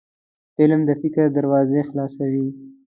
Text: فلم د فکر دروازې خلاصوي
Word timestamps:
فلم 0.57 0.81
د 0.89 0.91
فکر 1.01 1.25
دروازې 1.37 1.81
خلاصوي 1.89 2.47